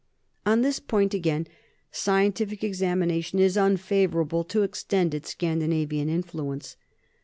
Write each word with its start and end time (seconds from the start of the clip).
On 0.47 0.63
this 0.63 0.79
point 0.79 1.13
again 1.13 1.45
scientific 1.91 2.63
examination 2.63 3.37
is 3.37 3.55
unfavorable 3.55 4.43
to 4.45 4.63
ex 4.63 4.83
tended 4.83 5.27
Scandinavian 5.27 6.09
influence. 6.09 6.75